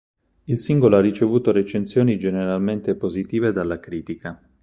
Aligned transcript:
Il 0.45 0.57
singolo 0.57 0.97
ha 0.97 0.99
ricevuto 0.99 1.51
recensioni 1.51 2.17
generalmente 2.17 2.95
positive 2.95 3.51
dalla 3.51 3.79
critica. 3.79 4.41